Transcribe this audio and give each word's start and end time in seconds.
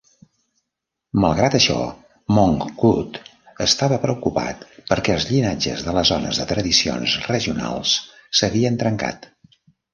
Malgrat 1.25 1.57
això, 1.59 1.75
Mongkut 2.37 3.19
estava 3.67 4.01
preocupat 4.07 4.65
perquè 4.93 5.15
els 5.19 5.29
llinatges 5.29 5.87
de 5.91 5.95
les 6.01 6.13
zones 6.15 6.43
de 6.43 6.51
tradicions 6.55 7.17
regionals 7.35 7.97
s'havien 8.43 8.85
trencat. 8.85 9.33